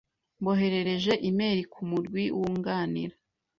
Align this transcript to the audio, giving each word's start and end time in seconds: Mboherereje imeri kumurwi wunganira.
Mboherereje 0.39 1.13
imeri 1.29 1.61
kumurwi 1.71 2.23
wunganira. 2.37 3.15